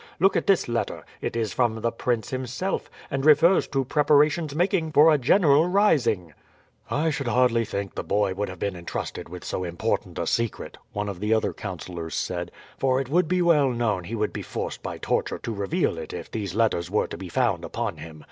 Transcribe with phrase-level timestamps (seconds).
[0.19, 4.93] Look at this letter; it is from the prince himself, and refers to preparations making
[4.93, 6.33] for a general rising."
[6.89, 10.79] "I should hardly think the boy would have been intrusted with so important a secret,"
[10.91, 14.41] one of the other councillors said; "for it would be well known he would be
[14.41, 18.19] forced by torture to reveal it if these letters were to be found upon him.